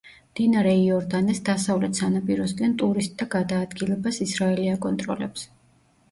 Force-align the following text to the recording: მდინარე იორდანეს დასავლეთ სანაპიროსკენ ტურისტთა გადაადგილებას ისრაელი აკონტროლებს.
მდინარე 0.27 0.69
იორდანეს 0.83 1.41
დასავლეთ 1.49 1.99
სანაპიროსკენ 1.99 2.73
ტურისტთა 2.83 3.27
გადაადგილებას 3.35 4.17
ისრაელი 4.27 4.65
აკონტროლებს. 4.77 5.45